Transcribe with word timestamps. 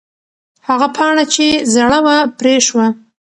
هغه 0.67 0.87
پاڼه 0.95 1.23
چې 1.33 1.45
زړه 1.73 1.99
وه، 2.05 2.17
پرې 2.37 2.53
شوه. 2.67 2.87